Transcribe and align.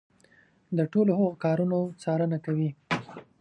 د 0.77 0.79
ټولو 0.91 1.11
هغو 1.19 1.33
کارونو 1.43 1.77
څارنه 2.01 2.37
کوي. 2.45 2.69